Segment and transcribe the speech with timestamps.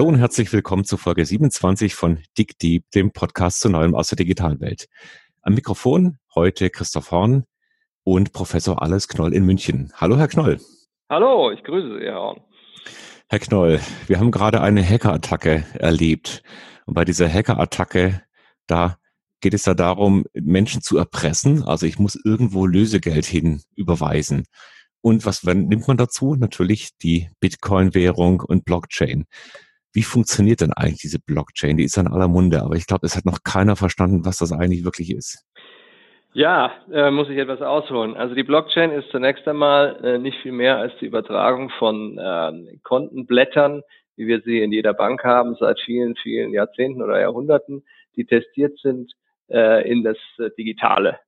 [0.00, 4.08] Hallo und herzlich willkommen zu Folge 27 von Dick Deep, dem Podcast zu Neuem aus
[4.08, 4.88] der digitalen Welt.
[5.42, 7.44] Am Mikrofon heute Christoph Horn
[8.02, 9.92] und Professor Alles Knoll in München.
[9.94, 10.58] Hallo, Herr Knoll.
[11.10, 12.40] Hallo, ich grüße Sie, Herr Horn.
[13.28, 16.42] Herr Knoll, wir haben gerade eine Hackerattacke erlebt.
[16.86, 18.22] Und bei dieser Hackerattacke,
[18.66, 18.96] da
[19.42, 21.62] geht es da darum, Menschen zu erpressen.
[21.62, 24.44] Also ich muss irgendwo Lösegeld hin überweisen.
[25.02, 26.36] Und was nimmt man dazu?
[26.36, 29.26] Natürlich die Bitcoin-Währung und Blockchain.
[29.92, 31.76] Wie funktioniert denn eigentlich diese Blockchain?
[31.76, 34.52] Die ist an aller Munde, aber ich glaube, es hat noch keiner verstanden, was das
[34.52, 35.44] eigentlich wirklich ist.
[36.32, 38.16] Ja, äh, muss ich etwas ausholen.
[38.16, 42.78] Also die Blockchain ist zunächst einmal äh, nicht viel mehr als die Übertragung von äh,
[42.84, 43.82] Kontenblättern,
[44.14, 47.82] wie wir sie in jeder Bank haben, seit vielen, vielen Jahrzehnten oder Jahrhunderten,
[48.14, 49.12] die testiert sind
[49.48, 51.18] äh, in das äh, Digitale.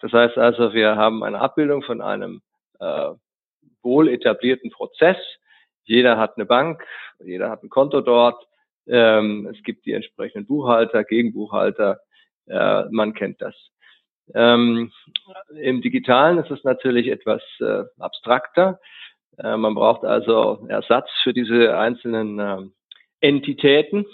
[0.00, 2.40] Das heißt also, wir haben eine Abbildung von einem
[2.78, 3.10] äh,
[3.82, 5.16] wohl etablierten Prozess.
[5.84, 6.84] Jeder hat eine Bank,
[7.24, 8.46] jeder hat ein Konto dort.
[8.86, 12.00] Ähm, es gibt die entsprechenden Buchhalter, Gegenbuchhalter.
[12.46, 13.54] Äh, man kennt das.
[14.34, 14.92] Ähm,
[15.60, 18.80] Im Digitalen ist es natürlich etwas äh, abstrakter.
[19.38, 22.58] Äh, man braucht also Ersatz für diese einzelnen äh,
[23.20, 24.06] Entitäten.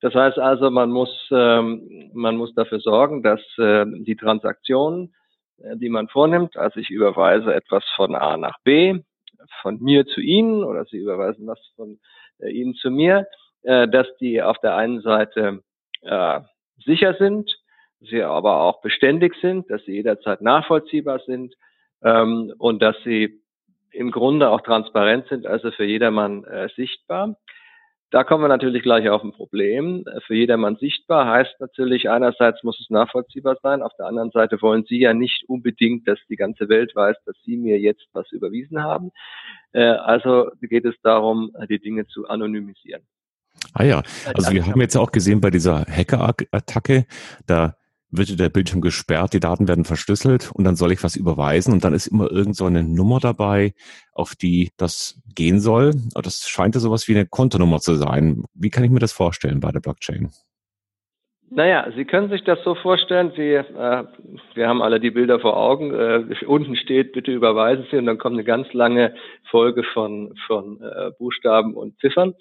[0.00, 5.14] Das heißt also, man muss, ähm, man muss dafür sorgen, dass äh, die Transaktionen
[5.62, 6.56] äh, die man vornimmt.
[6.56, 9.00] Also ich überweise etwas von A nach B,
[9.60, 11.98] von mir zu Ihnen oder Sie überweisen was von
[12.38, 13.26] äh, Ihnen zu mir,
[13.62, 15.62] äh, dass die auf der einen Seite
[16.02, 16.40] äh,
[16.84, 17.50] sicher sind,
[18.10, 21.54] sie aber auch beständig sind, dass sie jederzeit nachvollziehbar sind
[22.02, 23.40] ähm, und dass sie
[23.90, 27.36] im Grunde auch transparent sind, also für jedermann äh, sichtbar.
[28.12, 30.04] Da kommen wir natürlich gleich auf ein Problem.
[30.26, 34.84] Für jedermann sichtbar heißt natürlich, einerseits muss es nachvollziehbar sein, auf der anderen Seite wollen
[34.86, 38.82] Sie ja nicht unbedingt, dass die ganze Welt weiß, dass Sie mir jetzt was überwiesen
[38.82, 39.12] haben.
[39.72, 43.02] Äh, also geht es darum, die Dinge zu anonymisieren.
[43.72, 44.02] Ah ja,
[44.34, 47.06] also wir haben jetzt auch gesehen bei dieser Hacker-Attacke,
[47.46, 47.76] da
[48.12, 51.82] wird der Bildschirm gesperrt, die Daten werden verschlüsselt und dann soll ich was überweisen und
[51.82, 53.72] dann ist immer irgend so eine Nummer dabei,
[54.12, 55.94] auf die das gehen soll.
[56.14, 58.44] Das scheint ja sowas wie eine Kontonummer zu sein.
[58.54, 60.30] Wie kann ich mir das vorstellen bei der Blockchain?
[61.54, 64.04] Naja, Sie können sich das so vorstellen, Sie, äh,
[64.54, 68.16] wir haben alle die Bilder vor Augen, äh, unten steht, bitte überweisen Sie und dann
[68.16, 69.14] kommt eine ganz lange
[69.50, 72.34] Folge von, von äh, Buchstaben und Ziffern.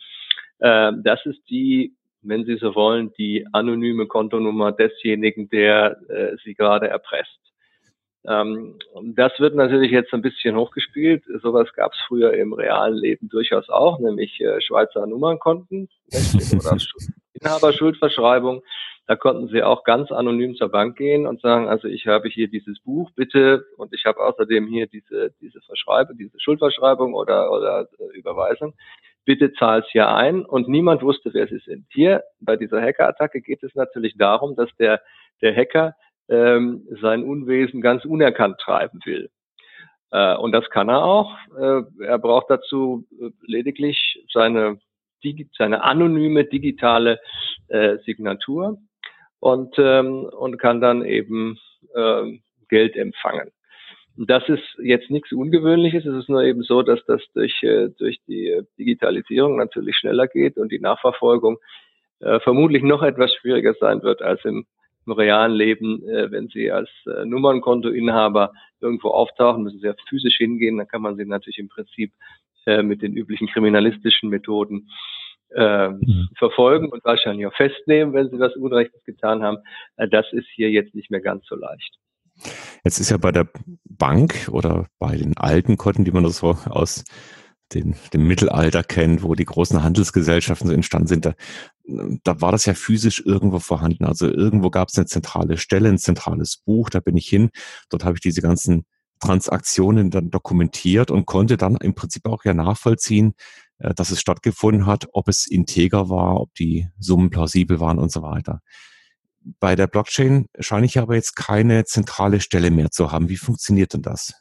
[0.59, 6.53] Äh, das ist die wenn Sie so wollen, die anonyme Kontonummer desjenigen, der äh, Sie
[6.53, 7.39] gerade erpresst.
[8.25, 8.77] Ähm,
[9.15, 11.23] das wird natürlich jetzt ein bisschen hochgespielt.
[11.41, 15.89] Sowas gab es früher im realen Leben durchaus auch, nämlich äh, Schweizer Nummernkonten
[16.53, 16.77] oder
[17.33, 18.61] Inhaberschuldverschreibung.
[19.07, 22.47] Da konnten Sie auch ganz anonym zur Bank gehen und sagen, also ich habe hier
[22.47, 27.87] dieses Buch, bitte, und ich habe außerdem hier diese, diese Verschreibung, diese Schuldverschreibung oder, oder
[27.97, 28.75] äh, Überweisung
[29.25, 31.85] bitte zahl's hier ein und niemand wusste, wer sie sind.
[31.91, 35.01] Hier bei dieser Hackerattacke geht es natürlich darum, dass der,
[35.41, 35.95] der Hacker
[36.29, 39.29] ähm, sein Unwesen ganz unerkannt treiben will.
[40.11, 41.35] Äh, und das kann er auch.
[41.57, 44.79] Äh, er braucht dazu äh, lediglich seine,
[45.57, 47.19] seine anonyme digitale
[47.67, 48.77] äh, Signatur
[49.39, 51.57] und, ähm, und kann dann eben
[51.95, 52.39] äh,
[52.69, 53.51] Geld empfangen.
[54.27, 56.05] Das ist jetzt nichts Ungewöhnliches.
[56.05, 60.57] Es ist nur eben so, dass das durch, äh, durch die Digitalisierung natürlich schneller geht
[60.57, 61.57] und die Nachverfolgung
[62.19, 64.65] äh, vermutlich noch etwas schwieriger sein wird als im,
[65.05, 66.07] im realen Leben.
[66.07, 70.77] Äh, wenn Sie als äh, Nummernkontoinhaber irgendwo auftauchen, müssen Sie ja physisch hingehen.
[70.77, 72.11] Dann kann man Sie natürlich im Prinzip
[72.65, 74.89] äh, mit den üblichen kriminalistischen Methoden
[75.55, 76.29] äh, mhm.
[76.37, 79.57] verfolgen und wahrscheinlich auch festnehmen, wenn Sie was Unrechtes getan haben.
[79.97, 81.97] Äh, das ist hier jetzt nicht mehr ganz so leicht.
[82.83, 83.47] Jetzt ist ja bei der
[83.85, 87.03] Bank oder bei den alten Konten, die man so aus
[87.73, 91.33] den, dem Mittelalter kennt, wo die großen Handelsgesellschaften so entstanden sind, da,
[92.23, 94.05] da war das ja physisch irgendwo vorhanden.
[94.05, 97.49] Also irgendwo gab es eine zentrale Stelle, ein zentrales Buch, da bin ich hin,
[97.89, 98.85] dort habe ich diese ganzen
[99.19, 103.33] Transaktionen dann dokumentiert und konnte dann im Prinzip auch ja nachvollziehen,
[103.77, 108.11] äh, dass es stattgefunden hat, ob es integer war, ob die Summen plausibel waren und
[108.11, 108.61] so weiter.
[109.59, 113.29] Bei der Blockchain scheine ich aber jetzt keine zentrale Stelle mehr zu haben.
[113.29, 114.33] Wie funktioniert denn das?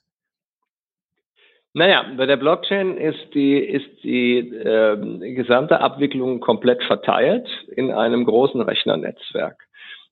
[1.72, 8.24] Naja, bei der Blockchain ist die, ist die äh, gesamte Abwicklung komplett verteilt in einem
[8.24, 9.68] großen Rechnernetzwerk.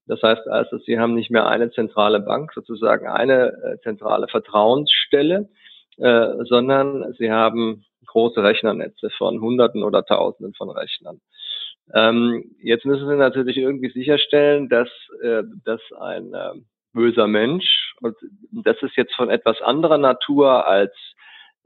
[0.07, 5.49] Das heißt also, Sie haben nicht mehr eine zentrale Bank, sozusagen eine äh, zentrale Vertrauensstelle,
[5.99, 11.21] äh, sondern Sie haben große Rechnernetze von Hunderten oder Tausenden von Rechnern.
[11.95, 14.89] Ähm, jetzt müssen wir natürlich irgendwie sicherstellen, dass,
[15.23, 16.53] äh, dass ein äh,
[16.93, 18.17] böser Mensch, und
[18.53, 20.93] das ist jetzt von etwas anderer Natur als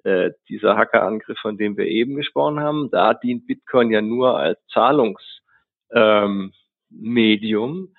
[0.04, 2.90] äh, dieser Hackerangriff, von dem wir eben gesprochen haben.
[2.90, 6.52] Da dient Bitcoin ja nur als Zahlungsmedium.
[6.90, 7.94] Ähm,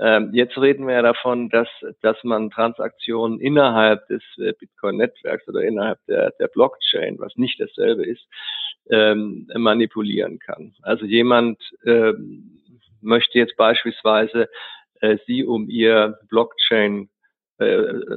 [0.00, 1.68] ähm, jetzt reden wir ja davon, dass,
[2.00, 8.04] dass man Transaktionen innerhalb des äh, Bitcoin-Netzwerks oder innerhalb der, der Blockchain, was nicht dasselbe
[8.04, 8.26] ist,
[8.90, 10.74] ähm, manipulieren kann.
[10.82, 12.60] Also jemand ähm,
[13.00, 14.48] möchte jetzt beispielsweise
[15.00, 17.08] äh, Sie um Ihr Blockchain,
[17.58, 17.66] äh,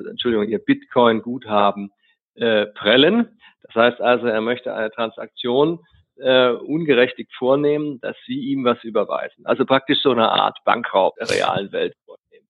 [0.09, 1.91] Entschuldigung, Ihr Bitcoin-Guthaben
[2.35, 3.39] äh, prellen.
[3.63, 5.79] Das heißt also, er möchte eine Transaktion
[6.19, 9.45] äh, ungerechtigt vornehmen, dass sie ihm was überweisen.
[9.45, 12.47] Also praktisch so eine Art Bankraub der realen Welt vornehmen.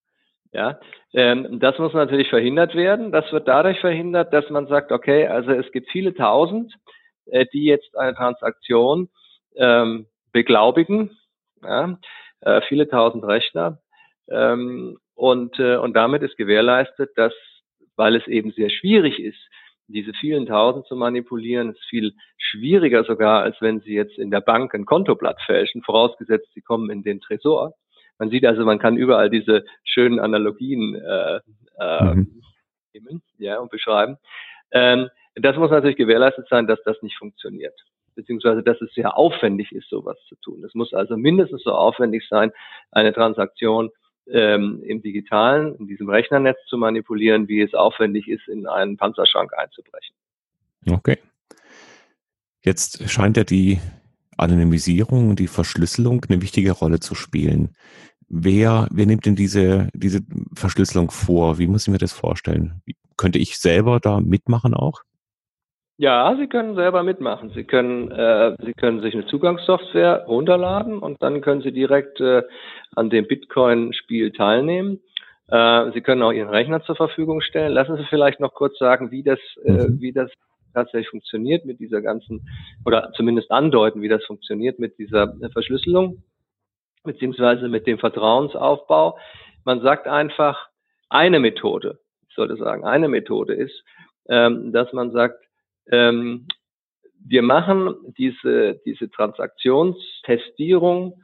[0.53, 0.79] Ja,
[1.13, 3.11] ähm, das muss natürlich verhindert werden.
[3.11, 6.73] Das wird dadurch verhindert, dass man sagt, okay, also es gibt viele Tausend,
[7.31, 9.09] äh, die jetzt eine Transaktion
[9.55, 11.17] ähm, beglaubigen,
[11.63, 11.97] ja,
[12.41, 13.79] äh, viele Tausend Rechner.
[14.29, 17.33] Ähm, und, äh, und damit ist gewährleistet, dass,
[17.95, 19.39] weil es eben sehr schwierig ist,
[19.87, 24.41] diese vielen Tausend zu manipulieren ist viel schwieriger sogar, als wenn Sie jetzt in der
[24.41, 27.73] Bank ein Kontoblatt fälschen, vorausgesetzt, Sie kommen in den Tresor.
[28.19, 31.39] Man sieht also, man kann überall diese schönen Analogien äh,
[31.79, 32.41] äh, mhm.
[32.93, 34.17] nehmen ja, und beschreiben.
[34.71, 35.09] Ähm,
[35.41, 37.75] das muss natürlich gewährleistet sein, dass das nicht funktioniert
[38.17, 40.65] beziehungsweise dass es sehr aufwendig ist, sowas zu tun.
[40.65, 42.51] Es muss also mindestens so aufwendig sein,
[42.91, 43.91] eine Transaktion
[44.29, 49.51] ähm, im digitalen, in diesem Rechnernetz zu manipulieren, wie es aufwendig ist, in einen Panzerschrank
[49.57, 50.15] einzubrechen.
[50.89, 51.19] Okay.
[52.63, 53.79] Jetzt scheint ja die
[54.35, 57.75] Anonymisierung und die Verschlüsselung eine wichtige Rolle zu spielen.
[58.27, 60.19] Wer, wer nimmt denn diese, diese
[60.53, 61.59] Verschlüsselung vor?
[61.59, 62.81] Wie muss ich mir das vorstellen?
[63.15, 65.03] Könnte ich selber da mitmachen auch?
[65.99, 67.49] Ja, Sie können selber mitmachen.
[67.55, 72.43] Sie können, äh, Sie können sich eine Zugangssoftware runterladen und dann können Sie direkt äh,
[72.95, 74.99] an dem Bitcoin-Spiel teilnehmen.
[75.47, 77.73] Äh, Sie können auch Ihren Rechner zur Verfügung stellen.
[77.73, 79.99] Lassen Sie vielleicht noch kurz sagen, wie das, äh, mhm.
[79.99, 80.31] wie das
[80.75, 82.47] tatsächlich funktioniert mit dieser ganzen,
[82.85, 86.21] oder zumindest andeuten, wie das funktioniert mit dieser Verschlüsselung,
[87.03, 89.17] beziehungsweise mit dem Vertrauensaufbau.
[89.65, 90.69] Man sagt einfach,
[91.09, 91.97] eine Methode,
[92.29, 93.83] ich sollte sagen, eine Methode ist,
[94.29, 95.46] ähm, dass man sagt,
[95.91, 96.47] ähm,
[97.29, 101.21] wir machen diese, diese Transaktionstestierung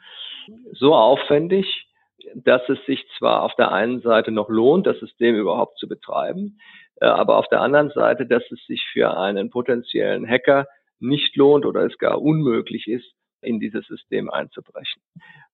[0.74, 1.88] so aufwendig,
[2.36, 6.60] dass es sich zwar auf der einen Seite noch lohnt, das System überhaupt zu betreiben,
[7.00, 10.68] äh, aber auf der anderen Seite, dass es sich für einen potenziellen Hacker
[11.00, 15.02] nicht lohnt oder es gar unmöglich ist, in dieses System einzubrechen.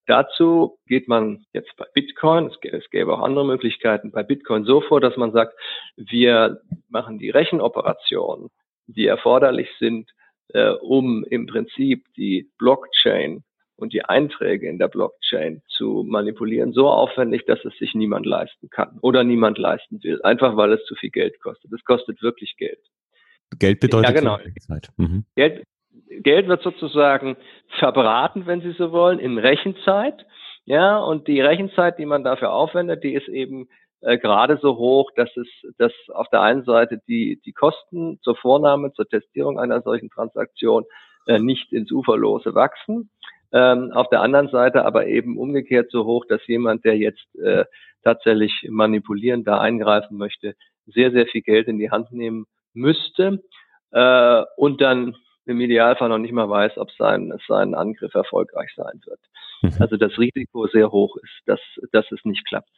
[0.06, 5.02] Dazu geht man jetzt bei Bitcoin, es gäbe auch andere Möglichkeiten, bei Bitcoin so vor,
[5.02, 5.56] dass man sagt,
[5.96, 8.50] wir machen die Rechenoperationen
[8.96, 10.10] die erforderlich sind,
[10.50, 13.44] äh, um im Prinzip die Blockchain
[13.76, 18.70] und die Einträge in der Blockchain zu manipulieren, so aufwendig, dass es sich niemand leisten
[18.70, 21.72] kann oder niemand leisten will, einfach weil es zu viel Geld kostet.
[21.72, 22.80] Es kostet wirklich Geld.
[23.58, 24.38] Geld bedeutet ja, genau.
[24.60, 24.90] Zeit.
[24.98, 25.26] Mhm.
[25.36, 25.64] Geld,
[26.10, 27.38] Geld wird sozusagen
[27.80, 30.26] verbraten, wenn Sie so wollen, in Rechenzeit.
[30.66, 33.70] Ja, und die Rechenzeit, die man dafür aufwendet, die ist eben
[34.02, 35.48] äh, gerade so hoch, dass es,
[35.78, 40.86] dass auf der einen Seite die, die Kosten zur Vornahme, zur Testierung einer solchen Transaktion
[41.28, 43.10] äh, nicht ins Uferlose wachsen.
[43.52, 47.66] Ähm, auf der anderen Seite aber eben umgekehrt so hoch, dass jemand, der jetzt äh,
[48.04, 50.56] tatsächlich manipulieren, da eingreifen möchte,
[50.86, 53.44] sehr, sehr viel Geld in die Hand nehmen müsste
[53.92, 59.02] äh, und dann im Idealfall noch nicht mal weiß, ob sein, sein Angriff erfolgreich sein
[59.06, 59.20] wird.
[59.64, 59.82] Mhm.
[59.82, 61.60] Also das Risiko sehr hoch ist, dass,
[61.92, 62.70] dass es nicht klappt.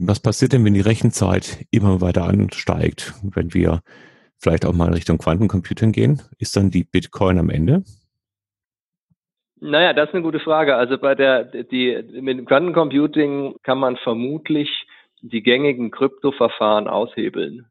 [0.00, 3.14] Was passiert denn, wenn die Rechenzeit immer weiter ansteigt?
[3.22, 3.80] Wenn wir
[4.38, 7.82] vielleicht auch mal Richtung Quantencomputing gehen, ist dann die Bitcoin am Ende?
[9.60, 10.76] Naja, das ist eine gute Frage.
[10.76, 14.70] Also bei der, die, mit dem Quantencomputing kann man vermutlich
[15.20, 17.66] die gängigen Kryptoverfahren aushebeln.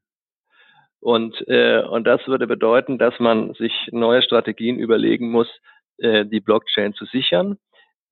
[0.99, 5.47] Und, äh, und das würde bedeuten, dass man sich neue Strategien überlegen muss,
[5.97, 7.57] äh, die Blockchain zu sichern.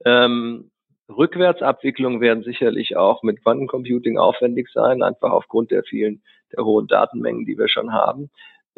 [0.05, 0.71] Ähm,
[1.09, 6.23] Rückwärtsabwicklungen werden sicherlich auch mit Quantencomputing aufwendig sein, einfach aufgrund der vielen,
[6.55, 8.29] der hohen Datenmengen, die wir schon haben.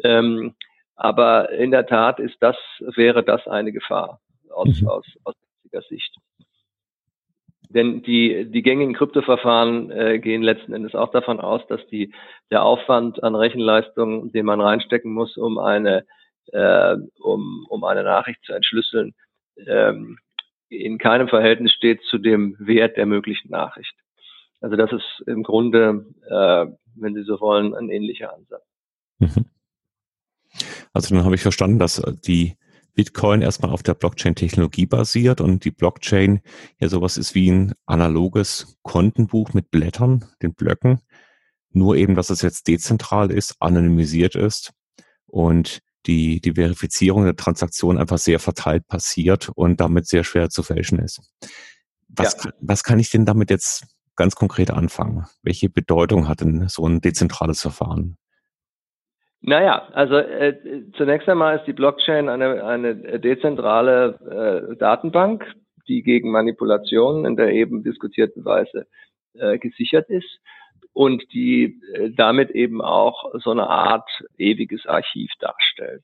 [0.02, 0.54] Ähm,
[0.94, 4.20] aber in der Tat ist das, wäre das eine Gefahr
[4.50, 4.88] aus, mhm.
[4.88, 6.16] aus, aus jetziger Sicht.
[7.70, 12.14] Denn die, die gängigen Kryptoverfahren äh, gehen letzten Endes auch davon aus, dass die,
[12.50, 16.06] der Aufwand an Rechenleistung, den man reinstecken muss, um eine,
[16.52, 19.14] äh, um, um eine Nachricht zu entschlüsseln,
[19.66, 20.18] ähm,
[20.68, 23.94] in keinem Verhältnis steht zu dem Wert der möglichen Nachricht.
[24.60, 28.64] Also das ist im Grunde, äh, wenn Sie so wollen, ein ähnlicher Ansatz.
[29.18, 29.46] Mhm.
[30.92, 32.56] Also dann habe ich verstanden, dass die
[32.94, 36.40] Bitcoin erstmal auf der Blockchain-Technologie basiert und die Blockchain
[36.80, 41.00] ja sowas ist wie ein analoges Kontenbuch mit Blättern, den Blöcken.
[41.70, 44.72] Nur eben, dass es jetzt dezentral ist, anonymisiert ist
[45.26, 50.62] und die, die Verifizierung der Transaktion einfach sehr verteilt passiert und damit sehr schwer zu
[50.62, 51.20] fälschen ist.
[52.08, 52.50] Was, ja.
[52.60, 53.86] was kann ich denn damit jetzt
[54.16, 55.26] ganz konkret anfangen?
[55.42, 58.16] Welche Bedeutung hat denn so ein dezentrales Verfahren?
[59.40, 60.56] Naja, also äh,
[60.96, 65.44] zunächst einmal ist die Blockchain eine, eine dezentrale äh, Datenbank,
[65.86, 68.88] die gegen Manipulationen in der eben diskutierten Weise
[69.34, 70.40] äh, gesichert ist
[70.98, 76.02] und die äh, damit eben auch so eine Art ewiges Archiv darstellt.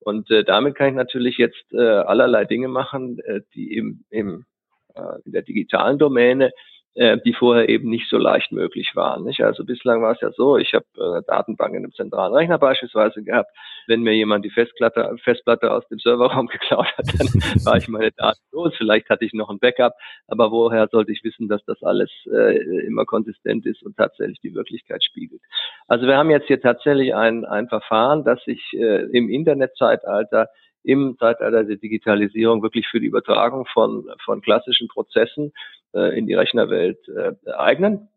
[0.00, 4.46] Und äh, damit kann ich natürlich jetzt äh, allerlei Dinge machen, äh, die im, im,
[4.94, 6.52] äh, in der digitalen Domäne
[6.94, 9.24] äh, die vorher eben nicht so leicht möglich waren.
[9.24, 9.42] Nicht?
[9.42, 13.22] Also bislang war es ja so, ich habe äh, Datenbank in einem zentralen Rechner beispielsweise
[13.22, 13.50] gehabt.
[13.86, 17.26] Wenn mir jemand die Festplatte, Festplatte aus dem Serverraum geklaut hat, dann
[17.64, 18.72] war ich meine Daten los.
[18.76, 19.94] Vielleicht hatte ich noch ein Backup,
[20.28, 24.54] aber woher sollte ich wissen, dass das alles äh, immer konsistent ist und tatsächlich die
[24.54, 25.42] Wirklichkeit spiegelt?
[25.88, 30.48] Also wir haben jetzt hier tatsächlich ein, ein Verfahren, das sich äh, im Internetzeitalter
[30.84, 35.52] im Zeitalter der Digitalisierung wirklich für die Übertragung von, von klassischen Prozessen
[35.94, 38.08] äh, in die Rechnerwelt äh, eignen.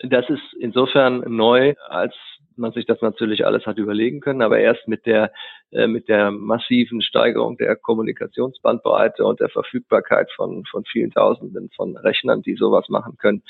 [0.00, 2.14] Das ist insofern neu, als
[2.56, 5.32] man sich das natürlich alles hat überlegen können, aber erst mit der,
[5.72, 11.96] äh, mit der massiven Steigerung der Kommunikationsbandbreite und der Verfügbarkeit von, von vielen Tausenden von
[11.96, 13.42] Rechnern, die sowas machen können,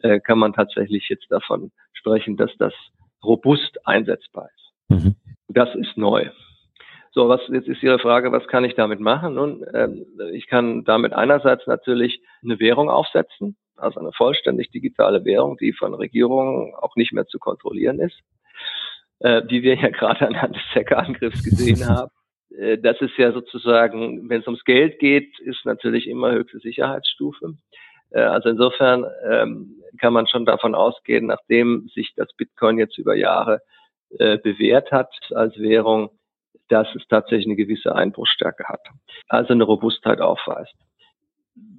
[0.00, 2.74] äh, kann man tatsächlich jetzt davon sprechen, dass das
[3.22, 5.04] robust einsetzbar ist.
[5.04, 5.14] Mhm.
[5.48, 6.28] Das ist neu.
[7.12, 9.34] So, was jetzt ist Ihre Frage, was kann ich damit machen?
[9.34, 15.56] Nun, ähm, ich kann damit einerseits natürlich eine Währung aufsetzen, also eine vollständig digitale Währung,
[15.56, 18.16] die von Regierungen auch nicht mehr zu kontrollieren ist,
[19.18, 22.12] äh, wie wir ja gerade anhand des Hackerangriffs gesehen haben.
[22.56, 27.54] Äh, das ist ja sozusagen, wenn es ums Geld geht, ist natürlich immer höchste Sicherheitsstufe.
[28.10, 33.16] Äh, also insofern ähm, kann man schon davon ausgehen, nachdem sich das Bitcoin jetzt über
[33.16, 33.60] Jahre
[34.18, 36.10] äh, bewährt hat als Währung,
[36.70, 38.80] dass es tatsächlich eine gewisse Einbruchsstärke hat,
[39.28, 40.74] also eine Robustheit aufweist.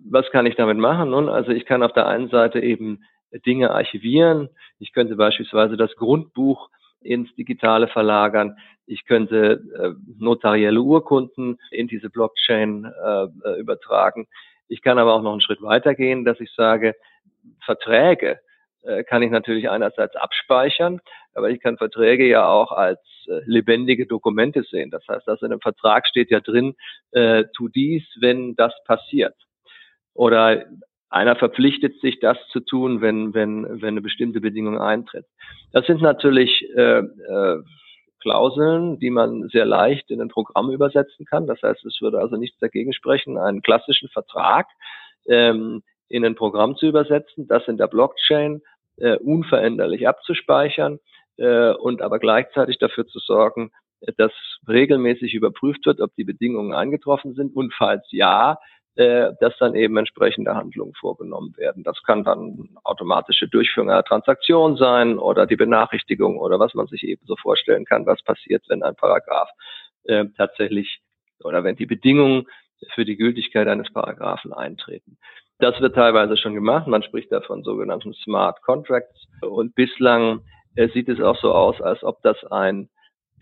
[0.10, 1.12] Was kann ich damit machen?
[1.12, 3.04] Nun, also ich kann auf der einen Seite eben
[3.46, 4.50] Dinge archivieren.
[4.80, 6.70] Ich könnte beispielsweise das Grundbuch
[7.00, 8.58] ins Digitale verlagern.
[8.86, 14.28] Ich könnte äh, notarielle Urkunden in diese Blockchain äh, übertragen.
[14.68, 16.96] Ich kann aber auch noch einen Schritt weitergehen, dass ich sage,
[17.64, 18.40] Verträge
[19.04, 21.00] kann ich natürlich einerseits abspeichern,
[21.34, 24.92] aber ich kann Verträge ja auch als äh, lebendige Dokumente sehen.
[24.92, 26.76] Das heißt, also in einem Vertrag steht ja drin,
[27.12, 29.36] äh, tu dies, wenn das passiert.
[30.14, 30.66] Oder
[31.10, 35.26] einer verpflichtet sich, das zu tun, wenn, wenn, wenn eine bestimmte Bedingung eintritt.
[35.74, 37.64] Das sind natürlich äh, äh,
[38.22, 41.48] Klauseln, die man sehr leicht in ein Programm übersetzen kann.
[41.48, 44.68] Das heißt, es würde also nichts dagegen sprechen, einen klassischen Vertrag
[45.28, 48.62] ähm, in ein Programm zu übersetzen, das in der Blockchain
[48.98, 51.00] äh, unveränderlich abzuspeichern
[51.38, 53.72] äh, und aber gleichzeitig dafür zu sorgen,
[54.18, 54.32] dass
[54.68, 58.58] regelmäßig überprüft wird, ob die Bedingungen eingetroffen sind und falls ja,
[58.96, 61.84] äh, dass dann eben entsprechende Handlungen vorgenommen werden.
[61.84, 67.04] Das kann dann automatische Durchführung einer Transaktion sein oder die Benachrichtigung oder was man sich
[67.04, 69.50] eben so vorstellen kann, was passiert, wenn ein Paragraph
[70.04, 71.00] äh, tatsächlich
[71.44, 72.48] oder wenn die Bedingungen
[72.94, 75.18] für die Gültigkeit eines Paragraphen eintreten.
[75.62, 76.88] Das wird teilweise schon gemacht.
[76.88, 79.28] Man spricht da von sogenannten Smart Contracts.
[79.42, 80.42] Und bislang
[80.76, 82.90] äh, sieht es auch so aus, als ob das ein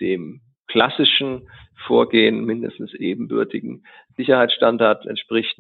[0.02, 1.50] dem klassischen
[1.88, 3.86] Vorgehen mindestens ebenbürtigen
[4.18, 5.58] Sicherheitsstandard entspricht.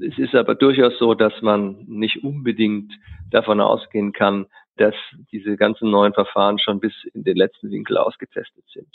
[0.00, 2.92] Es ist aber durchaus so, dass man nicht unbedingt
[3.32, 4.46] davon ausgehen kann,
[4.80, 4.94] dass
[5.30, 8.88] diese ganzen neuen Verfahren schon bis in den letzten Winkel ausgetestet sind.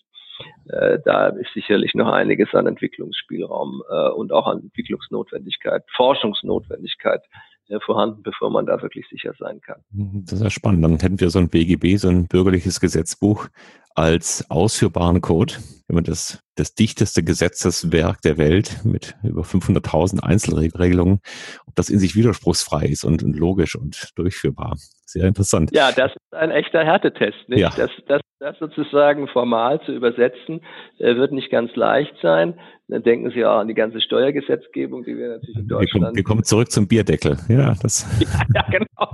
[0.67, 7.21] Äh, da ist sicherlich noch einiges an Entwicklungsspielraum äh, und auch an Entwicklungsnotwendigkeit, Forschungsnotwendigkeit
[7.67, 9.81] äh, vorhanden, bevor man da wirklich sicher sein kann.
[10.25, 10.83] Das ist ja spannend.
[10.83, 13.47] Dann hätten wir so ein BGB, so ein bürgerliches Gesetzbuch
[13.93, 15.53] als ausführbaren Code,
[15.87, 21.19] wenn man das, das dichteste Gesetzeswerk der Welt mit über 500.000 Einzelregelungen,
[21.65, 24.75] ob das in sich widerspruchsfrei ist und, und logisch und durchführbar.
[25.05, 25.69] Sehr interessant.
[25.73, 27.47] Ja, das ist ein echter Härtetest.
[27.47, 27.59] Nicht?
[27.59, 27.69] Ja.
[27.77, 30.61] Das, das, das sozusagen formal zu übersetzen,
[30.97, 32.59] äh, wird nicht ganz leicht sein.
[32.87, 35.93] Dann denken Sie auch an die ganze Steuergesetzgebung, die wir natürlich in Deutschland.
[35.93, 37.37] Wir kommen, wir kommen zurück zum Bierdeckel.
[37.49, 38.05] Ja, das.
[38.19, 39.13] ja, ja genau.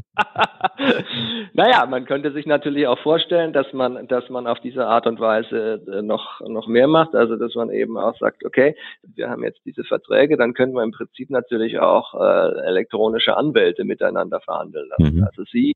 [1.53, 5.19] naja, man könnte sich natürlich auch vorstellen, dass man, dass man auf diese Art und
[5.19, 7.15] Weise äh, noch, noch mehr macht.
[7.15, 8.75] Also, dass man eben auch sagt, okay,
[9.15, 13.83] wir haben jetzt diese Verträge, dann können wir im Prinzip natürlich auch äh, elektronische Anwälte
[13.83, 15.17] miteinander verhandeln lassen.
[15.17, 15.23] Mhm.
[15.23, 15.73] Also Sie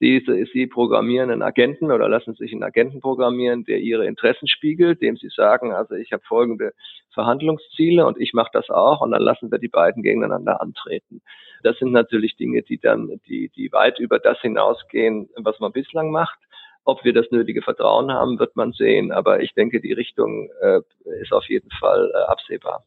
[0.00, 5.02] Sie, Sie programmieren einen Agenten oder lassen sich einen Agenten programmieren, der Ihre Interessen spiegelt,
[5.02, 6.72] dem Sie sagen, also ich habe folgende
[7.12, 11.20] Verhandlungsziele und ich mache das auch und dann lassen wir die beiden gegeneinander antreten.
[11.62, 16.10] Das sind natürlich Dinge, die dann, die, die weit über das hinausgehen, was man bislang
[16.10, 16.38] macht.
[16.84, 19.12] Ob wir das nötige Vertrauen haben, wird man sehen.
[19.12, 20.80] Aber ich denke, die Richtung äh,
[21.20, 22.86] ist auf jeden Fall äh, absehbar.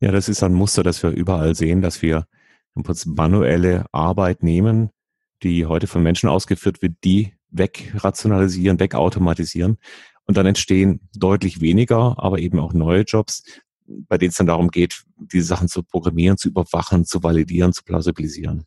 [0.00, 2.26] Ja, das ist ein Muster, das wir überall sehen, dass wir
[3.06, 4.90] manuelle Arbeit nehmen,
[5.42, 9.78] die heute von Menschen ausgeführt wird, die wegrationalisieren, wegautomatisieren.
[10.24, 13.42] Und dann entstehen deutlich weniger, aber eben auch neue Jobs,
[13.86, 17.82] bei denen es dann darum geht, diese Sachen zu programmieren, zu überwachen, zu validieren, zu
[17.82, 18.64] plausibilisieren.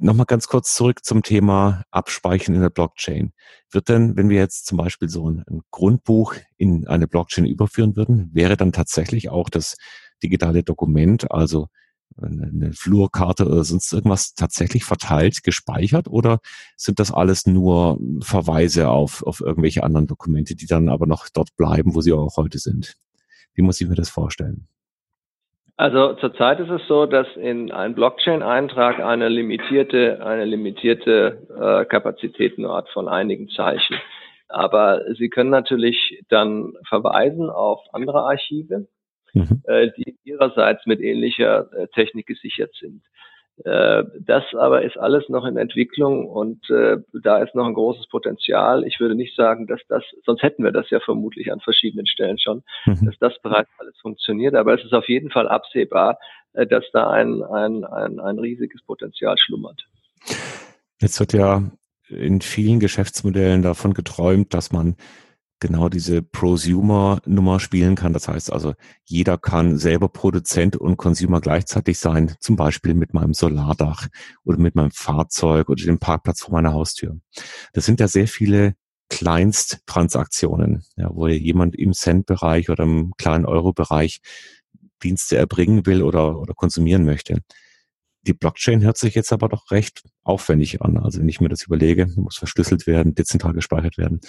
[0.00, 3.32] Nochmal ganz kurz zurück zum Thema Abspeichern in der Blockchain.
[3.70, 7.96] Wird denn, wenn wir jetzt zum Beispiel so ein, ein Grundbuch in eine Blockchain überführen
[7.96, 9.76] würden, wäre dann tatsächlich auch das
[10.22, 11.68] digitale Dokument, also
[12.20, 16.40] eine Flurkarte oder sonst irgendwas tatsächlich verteilt, gespeichert oder
[16.76, 21.56] sind das alles nur Verweise auf, auf irgendwelche anderen Dokumente, die dann aber noch dort
[21.56, 22.94] bleiben, wo sie auch heute sind?
[23.54, 24.68] Wie muss ich mir das vorstellen?
[25.76, 32.58] Also zurzeit ist es so, dass in einem Blockchain-Eintrag eine limitierte, eine limitierte äh, Kapazität
[32.58, 33.96] nur hat von einigen Zeichen.
[34.48, 38.88] Aber Sie können natürlich dann verweisen auf andere Archive
[39.38, 39.62] mhm.
[39.64, 43.02] äh, die ihrerseits mit ähnlicher äh, Technik gesichert sind.
[43.64, 48.86] Äh, das aber ist alles noch in Entwicklung und da ist noch ein großes Potenzial.
[48.86, 52.38] Ich würde nicht sagen, dass das, sonst hätten wir das ja vermutlich an verschiedenen Stellen
[52.38, 53.06] schon, mhm.
[53.06, 54.54] dass das bereits alles funktioniert.
[54.54, 56.18] Aber es ist auf jeden Fall absehbar,
[56.52, 59.86] dass da ein, ein, ein, ein riesiges Potenzial schlummert.
[61.00, 61.62] Jetzt wird ja
[62.08, 64.96] in vielen Geschäftsmodellen davon geträumt, dass man
[65.60, 68.12] genau diese Prosumer-Nummer spielen kann.
[68.12, 68.74] Das heißt also,
[69.04, 74.08] jeder kann selber Produzent und Consumer gleichzeitig sein, zum Beispiel mit meinem Solardach
[74.44, 77.18] oder mit meinem Fahrzeug oder dem Parkplatz vor meiner Haustür.
[77.72, 78.74] Das sind ja sehr viele
[79.10, 84.20] Kleinsttransaktionen, ja, wo jemand im Cent-Bereich oder im kleinen Euro-Bereich
[85.02, 87.42] Dienste erbringen will oder, oder konsumieren möchte.
[88.26, 90.98] Die Blockchain hört sich jetzt aber doch recht aufwendig an.
[90.98, 94.20] Also wenn ich mir das überlege, muss verschlüsselt werden, dezentral gespeichert werden.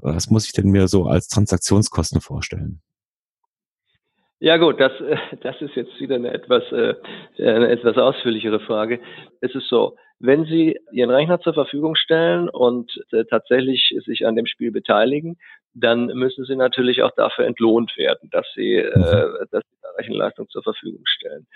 [0.00, 2.80] Was muss ich denn mir so als Transaktionskosten vorstellen?
[4.40, 6.94] Ja gut, das, äh, das ist jetzt wieder eine etwas, äh,
[7.38, 9.00] eine etwas ausführlichere Frage.
[9.40, 14.36] Es ist so, wenn Sie Ihren Rechner zur Verfügung stellen und äh, tatsächlich sich an
[14.36, 15.38] dem Spiel beteiligen,
[15.74, 19.02] dann müssen Sie natürlich auch dafür entlohnt werden, dass Sie, mhm.
[19.50, 21.46] dass Sie Rechenleistung zur Verfügung stellen.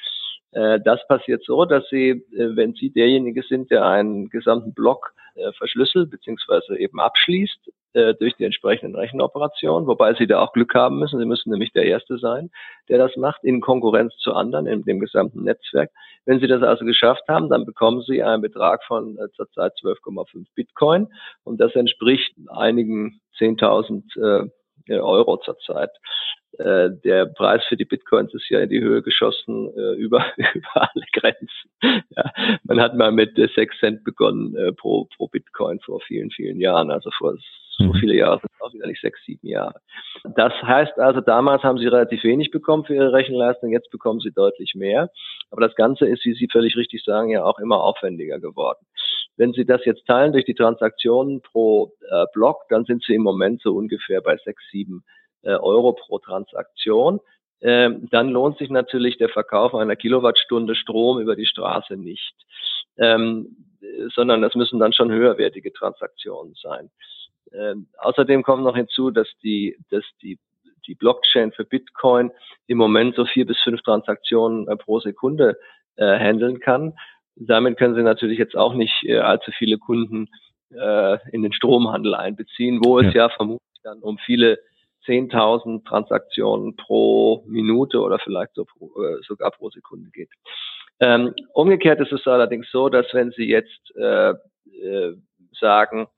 [0.52, 5.12] Äh, das passiert so, dass Sie, äh, wenn Sie derjenige sind, der einen gesamten Block
[5.34, 6.76] äh, verschlüsselt bzw.
[6.76, 7.72] eben abschließt
[8.20, 11.18] durch die entsprechenden Rechenoperationen, wobei Sie da auch Glück haben müssen.
[11.18, 12.50] Sie müssen nämlich der Erste sein,
[12.88, 15.90] der das macht, in Konkurrenz zu anderen in dem gesamten Netzwerk.
[16.26, 21.08] Wenn Sie das also geschafft haben, dann bekommen Sie einen Betrag von zurzeit 12,5 Bitcoin
[21.44, 24.50] und das entspricht einigen 10.000
[24.90, 25.90] Euro zurzeit.
[26.58, 30.68] Äh, der Preis für die Bitcoins ist ja in die Höhe geschossen äh, über, über
[30.74, 31.70] alle Grenzen.
[31.82, 32.32] Ja,
[32.64, 36.60] man hat mal mit äh, 6 Cent begonnen äh, pro, pro Bitcoin vor vielen, vielen
[36.60, 36.90] Jahren.
[36.90, 37.34] Also vor
[37.78, 37.94] so mhm.
[37.94, 39.80] viele Jahre sind auch wieder nicht sechs, sieben Jahre.
[40.34, 44.32] Das heißt also, damals haben sie relativ wenig bekommen für ihre Rechenleistung, jetzt bekommen sie
[44.32, 45.10] deutlich mehr.
[45.50, 48.84] Aber das Ganze ist, wie Sie völlig richtig sagen, ja auch immer aufwendiger geworden.
[49.36, 53.22] Wenn Sie das jetzt teilen durch die Transaktionen pro äh, Block, dann sind Sie im
[53.22, 55.04] Moment so ungefähr bei sechs, sieben
[55.44, 57.20] Euro pro Transaktion.
[57.60, 62.34] Ähm, dann lohnt sich natürlich der Verkauf einer Kilowattstunde Strom über die Straße nicht,
[62.98, 63.56] ähm,
[64.14, 66.90] sondern das müssen dann schon höherwertige Transaktionen sein.
[67.52, 70.38] Ähm, außerdem kommt noch hinzu, dass die, dass die,
[70.86, 72.30] die Blockchain für Bitcoin
[72.66, 75.58] im Moment so vier bis fünf Transaktionen äh, pro Sekunde
[75.96, 76.94] äh, handeln kann.
[77.34, 80.28] Damit können Sie natürlich jetzt auch nicht äh, allzu viele Kunden
[80.70, 84.58] äh, in den Stromhandel einbeziehen, wo es ja, ja vermutlich dann um viele
[85.08, 90.30] 10.000 Transaktionen pro Minute oder vielleicht so pro, äh, sogar pro Sekunde geht.
[91.00, 95.14] Ähm, umgekehrt ist es allerdings so, dass wenn Sie jetzt äh, äh,
[95.58, 96.08] sagen,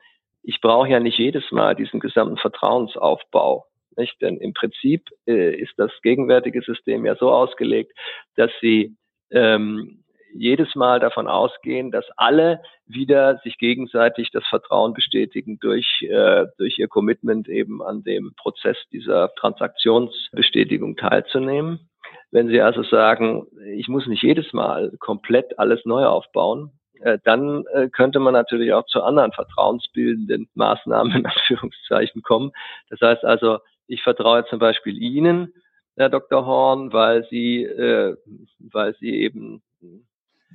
[0.42, 4.20] ich brauche ja nicht jedes Mal diesen gesamten Vertrauensaufbau, nicht?
[4.20, 7.92] Denn im Prinzip äh, ist das gegenwärtige System ja so ausgelegt,
[8.36, 8.96] dass Sie
[9.30, 9.99] ähm,
[10.32, 16.78] jedes Mal davon ausgehen, dass alle wieder sich gegenseitig das Vertrauen bestätigen durch, äh, durch
[16.78, 21.90] ihr Commitment eben an dem Prozess dieser Transaktionsbestätigung teilzunehmen.
[22.30, 27.64] Wenn Sie also sagen, ich muss nicht jedes Mal komplett alles neu aufbauen, äh, dann
[27.72, 32.52] äh, könnte man natürlich auch zu anderen vertrauensbildenden Maßnahmen in Anführungszeichen kommen.
[32.88, 35.52] Das heißt also, ich vertraue zum Beispiel Ihnen,
[35.96, 36.46] Herr Dr.
[36.46, 38.16] Horn, weil Sie, äh,
[38.58, 39.62] weil Sie eben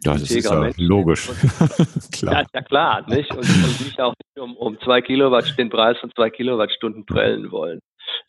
[0.03, 1.29] ja, das ist ja logisch.
[2.12, 2.34] klar.
[2.34, 3.31] Ja, ja, klar, nicht?
[3.31, 7.79] Und, und nicht auch um, um zwei Kilowatt, den Preis von zwei Kilowattstunden prellen wollen.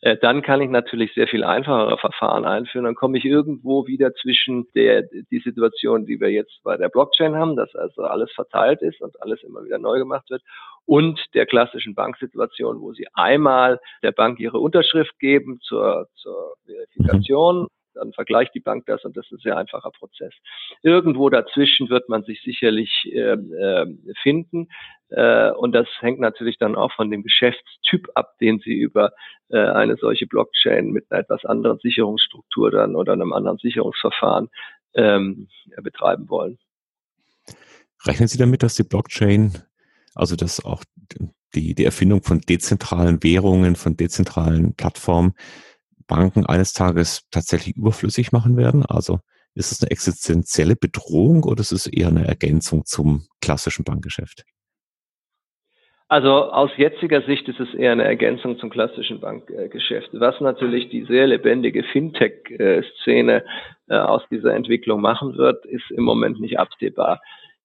[0.00, 2.84] Äh, dann kann ich natürlich sehr viel einfachere Verfahren einführen.
[2.84, 7.34] Dann komme ich irgendwo wieder zwischen der, die Situation, die wir jetzt bei der Blockchain
[7.34, 10.42] haben, dass also alles verteilt ist und alles immer wieder neu gemacht wird,
[10.84, 17.62] und der klassischen Banksituation, wo sie einmal der Bank ihre Unterschrift geben zur, zur Verifikation
[17.62, 20.32] mhm dann vergleicht die Bank das und das ist ein sehr einfacher Prozess.
[20.82, 23.36] Irgendwo dazwischen wird man sich sicherlich äh,
[24.22, 24.68] finden
[25.10, 29.12] äh, und das hängt natürlich dann auch von dem Geschäftstyp ab, den Sie über
[29.48, 34.48] äh, eine solche Blockchain mit einer etwas anderen Sicherungsstruktur dann oder einem anderen Sicherungsverfahren
[34.94, 35.48] ähm,
[35.82, 36.58] betreiben wollen.
[38.04, 39.52] Rechnen Sie damit, dass die Blockchain,
[40.14, 40.82] also dass auch
[41.54, 45.34] die, die Erfindung von dezentralen Währungen, von dezentralen Plattformen
[46.06, 48.84] Banken eines Tages tatsächlich überflüssig machen werden?
[48.86, 49.20] Also
[49.54, 54.44] ist es eine existenzielle Bedrohung oder ist es eher eine Ergänzung zum klassischen Bankgeschäft?
[56.08, 60.10] Also aus jetziger Sicht ist es eher eine Ergänzung zum klassischen Bankgeschäft.
[60.12, 63.44] Was natürlich die sehr lebendige Fintech-Szene
[63.88, 67.20] äh, aus dieser Entwicklung machen wird, ist im Moment nicht absehbar.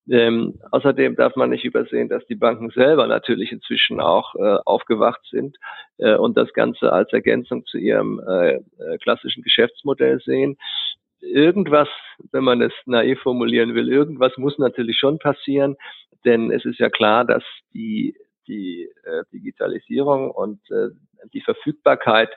[0.09, 5.21] Ähm, außerdem darf man nicht übersehen, dass die Banken selber natürlich inzwischen auch äh, aufgewacht
[5.29, 5.57] sind
[5.97, 10.57] äh, und das Ganze als Ergänzung zu ihrem äh, äh, klassischen Geschäftsmodell sehen.
[11.19, 11.87] Irgendwas,
[12.31, 15.75] wenn man es naiv formulieren will, irgendwas muss natürlich schon passieren,
[16.25, 18.15] denn es ist ja klar, dass die,
[18.47, 20.89] die äh, Digitalisierung und äh,
[21.31, 22.31] die Verfügbarkeit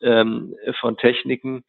[0.00, 1.64] ähm, von Techniken,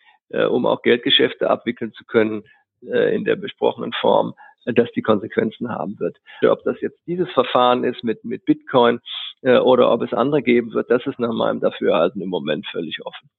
[0.51, 2.43] um auch Geldgeschäfte abwickeln zu können,
[2.81, 4.35] in der besprochenen Form,
[4.65, 6.17] dass die Konsequenzen haben wird.
[6.43, 8.99] Ob das jetzt dieses Verfahren ist mit, mit Bitcoin
[9.41, 12.99] äh, oder ob es andere geben wird, das ist nach meinem Dafürhalten im Moment völlig
[13.05, 13.29] offen.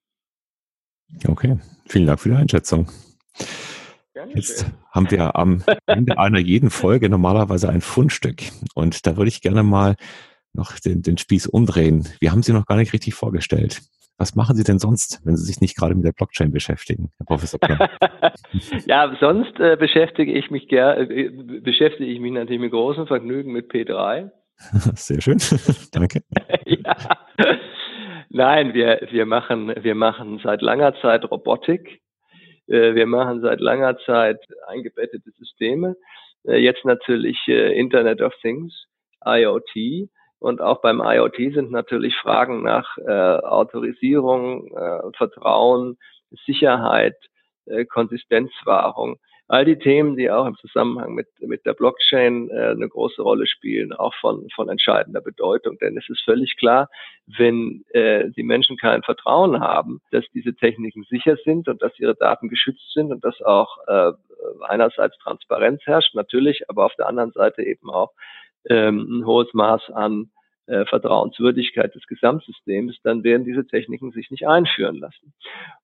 [1.27, 2.89] Okay, vielen Dank für die Einschätzung.
[4.35, 8.43] Jetzt haben wir am Ende einer jeden Folge normalerweise ein Fundstück.
[8.75, 9.97] Und da würde ich gerne mal
[10.53, 12.09] noch den, den Spieß umdrehen.
[12.21, 13.83] Wir haben Sie noch gar nicht richtig vorgestellt.
[14.21, 17.25] Was machen Sie denn sonst, wenn Sie sich nicht gerade mit der Blockchain beschäftigen, Herr
[17.25, 17.89] Professor Klein?
[18.87, 23.51] ja, sonst äh, beschäftige ich mich gerne, äh, beschäftige ich mich natürlich mit großem Vergnügen
[23.51, 24.31] mit P3.
[24.95, 25.39] Sehr schön,
[25.93, 26.23] danke.
[26.67, 26.95] ja.
[28.29, 32.03] Nein, wir, wir machen, wir machen seit langer Zeit Robotik.
[32.67, 35.97] Äh, wir machen seit langer Zeit eingebettete Systeme.
[36.47, 38.85] Äh, jetzt natürlich äh, Internet of Things,
[39.25, 40.11] IoT.
[40.41, 45.99] Und auch beim IoT sind natürlich Fragen nach äh, Autorisierung, äh, Vertrauen,
[46.47, 47.17] Sicherheit,
[47.67, 49.19] äh, Konsistenzwahrung.
[49.49, 53.47] All die Themen, die auch im Zusammenhang mit, mit der Blockchain äh, eine große Rolle
[53.47, 55.77] spielen, auch von, von entscheidender Bedeutung.
[55.79, 56.89] Denn es ist völlig klar,
[57.27, 62.15] wenn äh, die Menschen kein Vertrauen haben, dass diese Techniken sicher sind und dass ihre
[62.15, 64.13] Daten geschützt sind und dass auch äh,
[64.69, 68.13] einerseits Transparenz herrscht, natürlich, aber auf der anderen Seite eben auch
[68.69, 70.31] ähm, ein hohes Maß an
[70.67, 75.33] äh, Vertrauenswürdigkeit des Gesamtsystems, dann werden diese Techniken sich nicht einführen lassen.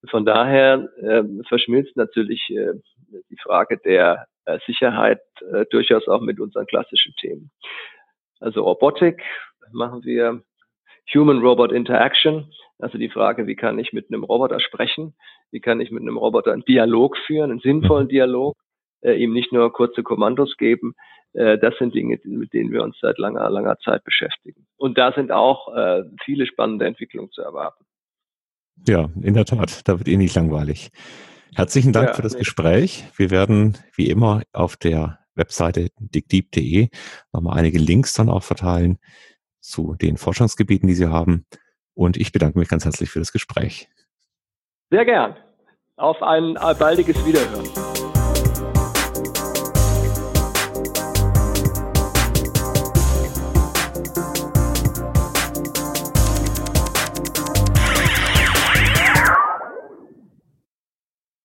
[0.09, 2.75] Von daher äh, verschmilzt natürlich äh,
[3.31, 5.21] die Frage der äh, Sicherheit
[5.53, 7.51] äh, durchaus auch mit unseren klassischen Themen.
[8.41, 9.23] Also Robotik
[9.73, 10.43] machen wir
[11.13, 15.15] Human-Robot Interaction, also die Frage, wie kann ich mit einem Roboter sprechen,
[15.51, 18.55] wie kann ich mit einem Roboter einen Dialog führen, einen sinnvollen Dialog,
[19.01, 20.95] äh, ihm nicht nur kurze Kommandos geben.
[21.37, 24.67] Äh, das sind Dinge, mit denen wir uns seit langer, langer Zeit beschäftigen.
[24.77, 27.85] Und da sind auch äh, viele spannende Entwicklungen zu erwarten.
[28.87, 30.91] Ja, in der Tat, da wird eh nicht langweilig.
[31.55, 32.41] Herzlichen Dank ja, für das nee.
[32.41, 33.05] Gespräch.
[33.17, 36.89] Wir werden wie immer auf der Webseite digdeep.de
[37.33, 38.99] nochmal einige Links dann auch verteilen
[39.61, 41.45] zu den Forschungsgebieten, die Sie haben.
[41.95, 43.89] Und ich bedanke mich ganz herzlich für das Gespräch.
[44.91, 45.37] Sehr gern.
[45.97, 47.86] Auf ein baldiges Wiederhören.